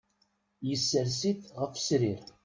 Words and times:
Yessers-itt 0.67 1.43
ɣef 1.59 1.73
srir. 1.87 2.21